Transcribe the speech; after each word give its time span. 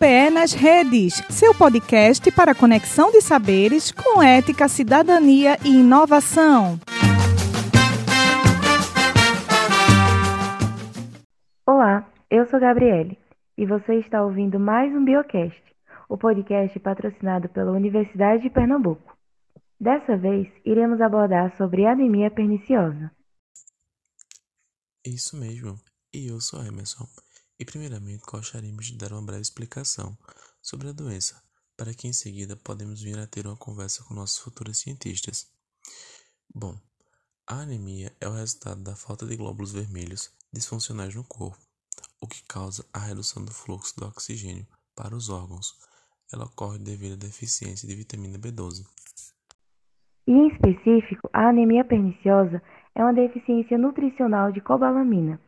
nas 0.00 0.54
Redes, 0.54 1.22
seu 1.28 1.54
podcast 1.54 2.32
para 2.32 2.54
conexão 2.54 3.12
de 3.12 3.20
saberes 3.20 3.92
com 3.92 4.22
ética, 4.22 4.66
cidadania 4.66 5.58
e 5.62 5.80
inovação. 5.80 6.80
Olá, 11.66 12.10
eu 12.30 12.46
sou 12.46 12.58
Gabriele 12.58 13.18
e 13.58 13.66
você 13.66 13.96
está 13.96 14.24
ouvindo 14.24 14.58
mais 14.58 14.90
um 14.94 15.04
Biocast, 15.04 15.62
o 16.08 16.16
podcast 16.16 16.80
patrocinado 16.80 17.50
pela 17.50 17.70
Universidade 17.70 18.42
de 18.42 18.48
Pernambuco. 18.48 19.14
Dessa 19.78 20.16
vez, 20.16 20.48
iremos 20.64 21.02
abordar 21.02 21.54
sobre 21.58 21.84
anemia 21.84 22.30
perniciosa. 22.30 23.12
Isso 25.04 25.36
mesmo, 25.36 25.78
e 26.14 26.28
eu 26.28 26.40
sou 26.40 26.64
Emerson. 26.64 27.04
E 27.60 27.64
primeiramente 27.66 28.24
gostaríamos 28.26 28.86
de 28.86 28.96
dar 28.96 29.12
uma 29.12 29.20
breve 29.20 29.42
explicação 29.42 30.16
sobre 30.62 30.88
a 30.88 30.92
doença, 30.92 31.42
para 31.76 31.92
que 31.92 32.08
em 32.08 32.12
seguida 32.12 32.56
podemos 32.56 33.02
vir 33.02 33.18
a 33.18 33.26
ter 33.26 33.46
uma 33.46 33.54
conversa 33.56 34.02
com 34.04 34.14
nossos 34.14 34.38
futuros 34.38 34.78
cientistas. 34.78 35.46
Bom, 36.54 36.74
a 37.46 37.56
anemia 37.56 38.16
é 38.18 38.26
o 38.26 38.32
resultado 38.32 38.82
da 38.82 38.96
falta 38.96 39.26
de 39.26 39.36
glóbulos 39.36 39.72
vermelhos 39.72 40.34
disfuncionais 40.50 41.14
no 41.14 41.22
corpo, 41.22 41.58
o 42.18 42.26
que 42.26 42.42
causa 42.44 42.82
a 42.94 42.98
redução 42.98 43.44
do 43.44 43.52
fluxo 43.52 43.94
do 44.00 44.06
oxigênio 44.06 44.66
para 44.96 45.14
os 45.14 45.28
órgãos. 45.28 45.74
Ela 46.32 46.46
ocorre 46.46 46.78
devido 46.78 47.12
à 47.12 47.16
deficiência 47.16 47.86
de 47.86 47.94
vitamina 47.94 48.38
B12. 48.38 48.86
E 50.26 50.32
em 50.32 50.48
específico, 50.48 51.28
a 51.30 51.50
anemia 51.50 51.84
perniciosa 51.84 52.62
é 52.94 53.02
uma 53.02 53.12
deficiência 53.12 53.76
nutricional 53.76 54.50
de 54.50 54.62
cobalamina. 54.62 55.38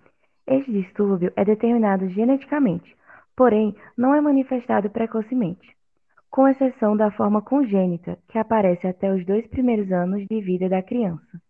Este 0.46 0.72
distúrbio 0.72 1.32
é 1.36 1.44
determinado 1.44 2.08
geneticamente, 2.08 2.96
porém 3.36 3.76
não 3.96 4.14
é 4.14 4.20
manifestado 4.20 4.90
precocemente, 4.90 5.76
com 6.30 6.48
exceção 6.48 6.96
da 6.96 7.10
forma 7.10 7.42
congênita, 7.42 8.18
que 8.28 8.38
aparece 8.38 8.86
até 8.86 9.12
os 9.12 9.24
dois 9.24 9.46
primeiros 9.46 9.90
anos 9.92 10.26
de 10.26 10.40
vida 10.40 10.68
da 10.68 10.82
criança. 10.82 11.40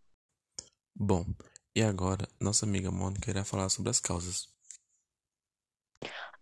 Bom, 0.95 1.25
e 1.75 1.83
agora 1.83 2.29
nossa 2.41 2.67
amiga 2.67 2.91
Mônica 2.91 3.31
irá 3.31 3.45
falar 3.45 3.69
sobre 3.69 3.91
as 3.91 3.99
causas. 3.99 4.47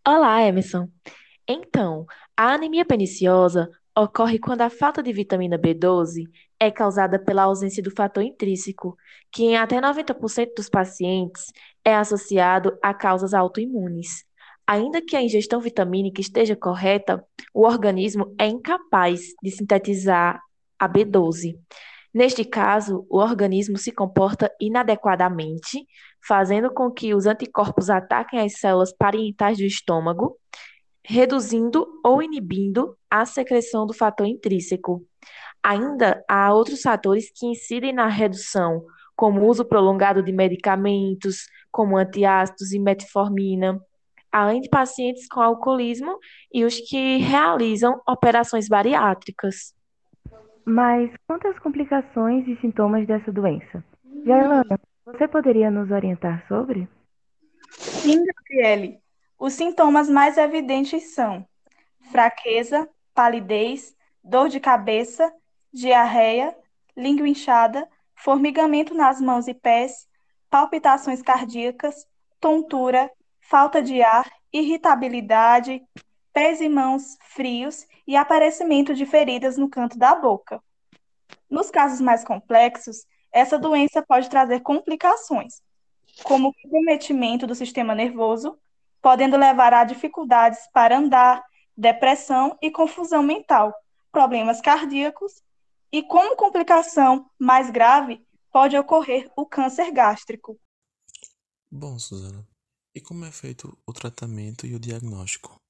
Olá, 0.06 0.42
Emerson. 0.42 0.88
Então, 1.46 2.06
a 2.36 2.54
anemia 2.54 2.84
perniciosa 2.84 3.70
ocorre 3.96 4.38
quando 4.38 4.62
a 4.62 4.70
falta 4.70 5.02
de 5.02 5.12
vitamina 5.12 5.58
B12 5.58 6.24
é 6.58 6.70
causada 6.70 7.18
pela 7.18 7.42
ausência 7.42 7.82
do 7.82 7.90
fator 7.90 8.22
intrínseco, 8.22 8.96
que 9.30 9.44
em 9.44 9.56
até 9.56 9.80
90% 9.80 10.54
dos 10.56 10.68
pacientes 10.68 11.52
é 11.84 11.94
associado 11.94 12.76
a 12.82 12.92
causas 12.92 13.34
autoimunes. 13.34 14.24
Ainda 14.66 15.02
que 15.02 15.16
a 15.16 15.22
ingestão 15.22 15.60
vitamínica 15.60 16.20
esteja 16.20 16.54
correta, 16.54 17.24
o 17.52 17.66
organismo 17.66 18.34
é 18.38 18.46
incapaz 18.46 19.20
de 19.42 19.50
sintetizar 19.50 20.40
a 20.78 20.88
B12. 20.88 21.58
Neste 22.12 22.44
caso, 22.44 23.06
o 23.08 23.18
organismo 23.18 23.78
se 23.78 23.92
comporta 23.92 24.50
inadequadamente, 24.60 25.86
fazendo 26.26 26.72
com 26.72 26.90
que 26.90 27.14
os 27.14 27.26
anticorpos 27.26 27.88
ataquem 27.88 28.40
as 28.40 28.58
células 28.58 28.92
parietais 28.92 29.58
do 29.58 29.64
estômago, 29.64 30.36
reduzindo 31.04 31.86
ou 32.04 32.22
inibindo 32.22 32.96
a 33.08 33.24
secreção 33.24 33.86
do 33.86 33.94
fator 33.94 34.26
intrínseco. 34.26 35.04
Ainda 35.62 36.22
há 36.28 36.52
outros 36.52 36.82
fatores 36.82 37.30
que 37.34 37.46
incidem 37.46 37.92
na 37.92 38.06
redução, 38.06 38.84
como 39.20 39.42
o 39.42 39.46
uso 39.46 39.66
prolongado 39.66 40.22
de 40.22 40.32
medicamentos, 40.32 41.46
como 41.70 41.98
antiácidos 41.98 42.72
e 42.72 42.78
metformina, 42.78 43.78
além 44.32 44.62
de 44.62 44.70
pacientes 44.70 45.28
com 45.28 45.42
alcoolismo 45.42 46.18
e 46.50 46.64
os 46.64 46.80
que 46.80 47.18
realizam 47.18 48.00
operações 48.08 48.66
bariátricas. 48.66 49.74
Mas 50.64 51.10
quantas 51.26 51.58
complicações 51.58 52.48
e 52.48 52.56
sintomas 52.62 53.06
dessa 53.06 53.30
doença? 53.30 53.84
Jailana, 54.24 54.80
você 55.04 55.28
poderia 55.28 55.70
nos 55.70 55.90
orientar 55.90 56.42
sobre? 56.48 56.88
Sim, 57.72 58.24
Gabriele. 58.24 59.00
Os 59.38 59.52
sintomas 59.52 60.08
mais 60.08 60.38
evidentes 60.38 61.14
são 61.14 61.46
fraqueza, 62.10 62.88
palidez, 63.14 63.94
dor 64.24 64.48
de 64.48 64.60
cabeça, 64.60 65.30
diarreia, 65.70 66.56
língua 66.96 67.28
inchada, 67.28 67.86
formigamento 68.22 68.94
nas 68.94 69.20
mãos 69.20 69.48
e 69.48 69.54
pés, 69.54 70.06
palpitações 70.50 71.22
cardíacas, 71.22 72.06
tontura, 72.38 73.10
falta 73.40 73.82
de 73.82 74.02
ar, 74.02 74.30
irritabilidade, 74.52 75.82
pés 76.32 76.60
e 76.60 76.68
mãos 76.68 77.16
frios 77.20 77.86
e 78.06 78.16
aparecimento 78.16 78.94
de 78.94 79.06
feridas 79.06 79.56
no 79.56 79.70
canto 79.70 79.98
da 79.98 80.14
boca. 80.14 80.62
Nos 81.48 81.70
casos 81.70 82.00
mais 82.00 82.22
complexos, 82.22 83.06
essa 83.32 83.58
doença 83.58 84.02
pode 84.02 84.28
trazer 84.28 84.60
complicações, 84.60 85.62
como 86.22 86.52
comprometimento 86.62 87.46
do 87.46 87.54
sistema 87.54 87.94
nervoso, 87.94 88.58
podendo 89.00 89.36
levar 89.36 89.72
a 89.72 89.84
dificuldades 89.84 90.60
para 90.72 90.98
andar, 90.98 91.42
depressão 91.74 92.58
e 92.60 92.70
confusão 92.70 93.22
mental, 93.22 93.74
problemas 94.12 94.60
cardíacos 94.60 95.42
e, 95.92 96.02
como 96.02 96.36
complicação 96.36 97.28
mais 97.38 97.70
grave, 97.70 98.24
pode 98.52 98.76
ocorrer 98.76 99.30
o 99.36 99.46
câncer 99.46 99.90
gástrico. 99.92 100.58
Bom, 101.70 101.98
Suzana, 101.98 102.46
e 102.94 103.00
como 103.00 103.24
é 103.24 103.30
feito 103.30 103.76
o 103.86 103.92
tratamento 103.92 104.66
e 104.66 104.74
o 104.74 104.80
diagnóstico? 104.80 105.60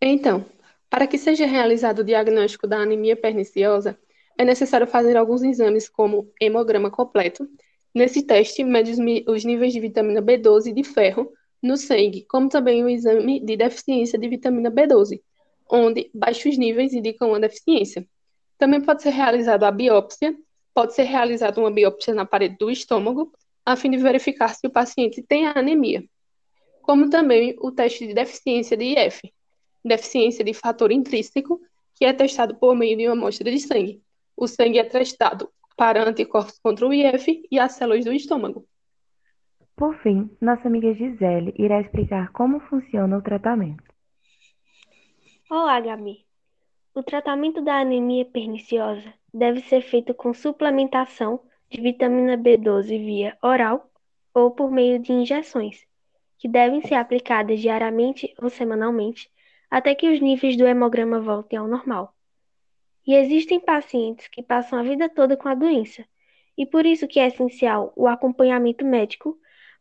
Então, 0.00 0.44
para 0.90 1.06
que 1.06 1.16
seja 1.16 1.46
realizado 1.46 2.00
o 2.00 2.04
diagnóstico 2.04 2.66
da 2.66 2.78
anemia 2.78 3.16
perniciosa, 3.16 3.98
é 4.36 4.44
necessário 4.44 4.86
fazer 4.86 5.16
alguns 5.16 5.42
exames, 5.42 5.88
como 5.88 6.30
hemograma 6.40 6.90
completo. 6.90 7.48
Nesse 7.94 8.22
teste, 8.22 8.64
mede 8.64 8.92
os 9.26 9.44
níveis 9.44 9.72
de 9.72 9.80
vitamina 9.80 10.20
B12 10.20 10.66
e 10.66 10.72
de 10.72 10.84
ferro 10.84 11.32
no 11.62 11.76
sangue, 11.76 12.26
como 12.28 12.48
também 12.48 12.82
o 12.82 12.88
exame 12.88 13.40
de 13.40 13.56
deficiência 13.56 14.18
de 14.18 14.28
vitamina 14.28 14.70
B12, 14.70 15.20
onde 15.70 16.10
baixos 16.12 16.58
níveis 16.58 16.92
indicam 16.92 17.28
uma 17.28 17.40
deficiência. 17.40 18.06
Também 18.58 18.80
pode 18.80 19.02
ser 19.02 19.10
realizada 19.10 19.66
a 19.66 19.70
biópsia, 19.70 20.36
pode 20.74 20.94
ser 20.94 21.04
realizada 21.04 21.60
uma 21.60 21.70
biópsia 21.70 22.14
na 22.14 22.24
parede 22.24 22.56
do 22.58 22.70
estômago, 22.70 23.32
a 23.64 23.76
fim 23.76 23.90
de 23.90 23.98
verificar 23.98 24.48
se 24.54 24.66
o 24.66 24.70
paciente 24.70 25.22
tem 25.22 25.46
anemia, 25.46 26.04
como 26.82 27.08
também 27.08 27.56
o 27.60 27.70
teste 27.70 28.06
de 28.06 28.14
deficiência 28.14 28.76
de 28.76 28.84
IF, 28.84 29.32
deficiência 29.84 30.44
de 30.44 30.52
fator 30.52 30.90
intrínseco, 30.90 31.60
que 31.94 32.04
é 32.04 32.12
testado 32.12 32.56
por 32.56 32.74
meio 32.74 32.96
de 32.96 33.06
uma 33.06 33.12
amostra 33.12 33.50
de 33.50 33.60
sangue. 33.60 34.02
O 34.36 34.46
sangue 34.48 34.78
é 34.78 34.84
testado 34.84 35.48
para 35.76 36.08
anticorpos 36.08 36.58
contra 36.58 36.86
o 36.86 36.92
IF 36.92 37.46
e 37.50 37.58
as 37.58 37.72
células 37.72 38.04
do 38.04 38.12
estômago. 38.12 38.66
Por 39.76 39.96
fim, 40.02 40.30
nossa 40.40 40.68
amiga 40.68 40.92
Gisele 40.94 41.54
irá 41.56 41.80
explicar 41.80 42.30
como 42.32 42.60
funciona 42.60 43.16
o 43.16 43.22
tratamento. 43.22 43.82
Olá, 45.50 45.80
Gabi. 45.80 46.24
O 46.94 47.02
tratamento 47.02 47.62
da 47.62 47.80
anemia 47.80 48.22
perniciosa 48.22 49.14
deve 49.32 49.62
ser 49.62 49.80
feito 49.80 50.12
com 50.12 50.34
suplementação 50.34 51.40
de 51.70 51.80
vitamina 51.80 52.36
B12 52.36 52.86
via 52.86 53.38
oral 53.42 53.90
ou 54.34 54.50
por 54.50 54.70
meio 54.70 54.98
de 54.98 55.10
injeções, 55.10 55.86
que 56.36 56.46
devem 56.46 56.82
ser 56.82 56.96
aplicadas 56.96 57.60
diariamente 57.60 58.34
ou 58.36 58.50
semanalmente 58.50 59.30
até 59.70 59.94
que 59.94 60.12
os 60.12 60.20
níveis 60.20 60.54
do 60.54 60.66
hemograma 60.66 61.18
voltem 61.18 61.58
ao 61.58 61.66
normal. 61.66 62.14
E 63.06 63.14
existem 63.14 63.58
pacientes 63.58 64.28
que 64.28 64.42
passam 64.42 64.78
a 64.78 64.82
vida 64.82 65.08
toda 65.08 65.34
com 65.34 65.48
a 65.48 65.54
doença, 65.54 66.04
e 66.58 66.66
por 66.66 66.84
isso 66.84 67.08
que 67.08 67.18
é 67.18 67.28
essencial 67.28 67.90
o 67.96 68.06
acompanhamento 68.06 68.84
médico 68.84 69.38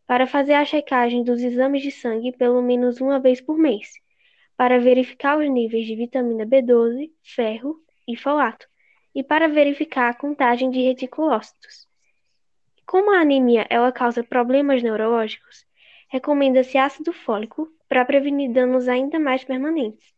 para 0.07 0.25
fazer 0.25 0.53
a 0.53 0.63
checagem 0.63 1.25
dos 1.25 1.41
exames 1.41 1.81
de 1.81 1.91
sangue 1.91 2.31
pelo 2.31 2.61
menos 2.61 3.01
uma 3.01 3.19
vez 3.19 3.41
por 3.41 3.57
mês, 3.57 3.99
para 4.61 4.77
verificar 4.77 5.39
os 5.39 5.49
níveis 5.49 5.87
de 5.87 5.95
vitamina 5.95 6.45
B12, 6.45 7.09
ferro 7.23 7.81
e 8.07 8.15
folato, 8.15 8.67
e 9.15 9.23
para 9.23 9.47
verificar 9.47 10.07
a 10.07 10.13
contagem 10.13 10.69
de 10.69 10.79
reticulócitos. 10.83 11.87
Como 12.85 13.09
a 13.09 13.21
anemia 13.21 13.65
ela 13.71 13.91
causa 13.91 14.23
problemas 14.23 14.83
neurológicos, 14.83 15.65
recomenda-se 16.07 16.77
ácido 16.77 17.11
fólico 17.11 17.69
para 17.89 18.05
prevenir 18.05 18.51
danos 18.51 18.87
ainda 18.87 19.19
mais 19.19 19.43
permanentes. 19.43 20.13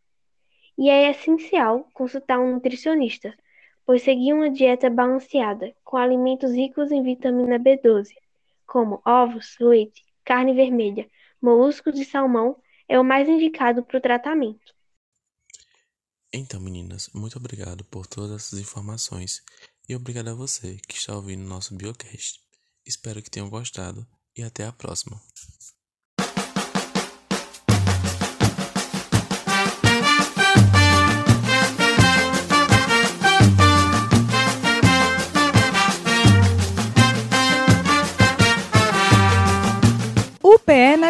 E 0.78 0.90
é 0.90 1.10
essencial 1.10 1.88
consultar 1.94 2.38
um 2.38 2.56
nutricionista, 2.56 3.34
pois 3.86 4.02
seguir 4.02 4.34
uma 4.34 4.50
dieta 4.50 4.90
balanceada 4.90 5.74
com 5.86 5.96
alimentos 5.96 6.52
ricos 6.52 6.92
em 6.92 7.02
vitamina 7.02 7.58
B12, 7.58 8.10
como 8.68 9.02
ovos, 9.06 9.56
leite, 9.58 10.04
carne 10.26 10.54
vermelha, 10.54 11.08
moluscos 11.42 11.98
e 11.98 12.04
salmão, 12.04 12.58
é 12.88 13.00
o 13.00 13.04
mais 13.04 13.28
indicado 13.28 13.84
para 13.84 13.98
o 13.98 14.02
tratamento. 14.02 14.74
Então, 16.34 16.60
meninas, 16.60 17.10
muito 17.14 17.38
obrigado 17.38 17.84
por 17.86 18.08
todas 18.08 18.32
essas 18.48 18.60
informações 18.60 19.44
e 19.88 19.96
obrigado 19.96 20.30
a 20.30 20.34
você 20.34 20.78
que 20.88 20.96
está 20.96 21.16
ouvindo 21.16 21.48
nosso 21.48 21.76
Biocast. 21.76 22.42
Espero 22.86 23.22
que 23.22 23.30
tenham 23.30 23.50
gostado 23.50 24.08
e 24.36 24.42
até 24.42 24.66
a 24.66 24.72
próxima. 24.72 25.22